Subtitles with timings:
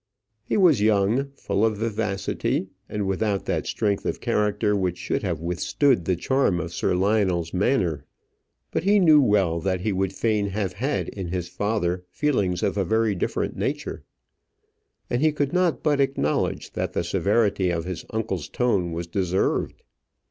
[0.45, 5.39] He was young, full of vivacity, and without that strength of character which should have
[5.41, 8.03] withstood the charm of Sir Lionel's manner;
[8.71, 12.77] but he knew well that he would fain have had in his father feelings of
[12.77, 14.01] a very different nature,
[15.07, 19.83] and he could not but acknowledge that the severity of his uncle's tone was deserved.